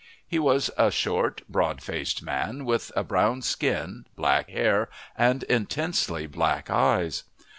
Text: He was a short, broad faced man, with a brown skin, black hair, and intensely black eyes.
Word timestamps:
He 0.27 0.39
was 0.39 0.71
a 0.79 0.89
short, 0.89 1.43
broad 1.47 1.79
faced 1.79 2.23
man, 2.23 2.65
with 2.65 2.91
a 2.95 3.03
brown 3.03 3.43
skin, 3.43 4.05
black 4.15 4.49
hair, 4.49 4.89
and 5.15 5.43
intensely 5.43 6.25
black 6.25 6.71
eyes. 6.71 7.21